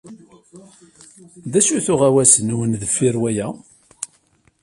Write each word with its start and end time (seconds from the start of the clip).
D 1.51 1.53
acu-t 1.59 1.87
uɣawas-nwen 1.93 2.71
deffir 2.81 3.15
waya? 3.21 3.47